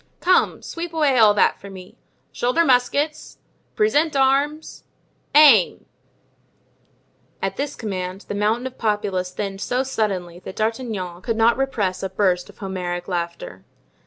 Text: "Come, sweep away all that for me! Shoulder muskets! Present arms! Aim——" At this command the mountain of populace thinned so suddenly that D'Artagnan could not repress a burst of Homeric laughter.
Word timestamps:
"Come, 0.19 0.63
sweep 0.63 0.95
away 0.95 1.19
all 1.19 1.35
that 1.35 1.59
for 1.61 1.69
me! 1.69 1.95
Shoulder 2.31 2.65
muskets! 2.65 3.37
Present 3.75 4.15
arms! 4.15 4.83
Aim——" 5.35 5.85
At 7.39 7.55
this 7.55 7.75
command 7.75 8.21
the 8.21 8.33
mountain 8.33 8.65
of 8.65 8.79
populace 8.79 9.29
thinned 9.29 9.61
so 9.61 9.83
suddenly 9.83 10.39
that 10.39 10.55
D'Artagnan 10.55 11.21
could 11.21 11.37
not 11.37 11.55
repress 11.55 12.01
a 12.01 12.09
burst 12.09 12.49
of 12.49 12.57
Homeric 12.57 13.07
laughter. 13.07 13.63